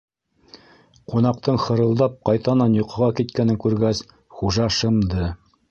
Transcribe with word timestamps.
-«Ҡунаҡ»тың 1.13 1.59
хырылдап 1.65 2.17
ҡайтанан 2.31 2.79
йоҡоға 2.81 3.13
киткәнен 3.21 3.63
күргәс, 3.67 4.05
хужа 4.41 4.71
шымды. 4.81 5.33